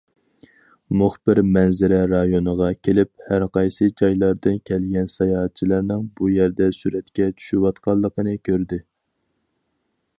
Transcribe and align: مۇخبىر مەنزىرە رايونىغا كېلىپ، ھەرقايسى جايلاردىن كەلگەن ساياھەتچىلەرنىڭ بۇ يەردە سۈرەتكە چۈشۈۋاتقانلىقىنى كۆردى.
مۇخبىر 0.99 1.39
مەنزىرە 1.57 1.97
رايونىغا 2.13 2.69
كېلىپ، 2.87 3.11
ھەرقايسى 3.33 3.89
جايلاردىن 4.01 4.57
كەلگەن 4.69 5.11
ساياھەتچىلەرنىڭ 5.17 6.07
بۇ 6.21 6.31
يەردە 6.37 6.71
سۈرەتكە 6.79 7.27
چۈشۈۋاتقانلىقىنى 7.41 8.35
كۆردى. 8.49 8.81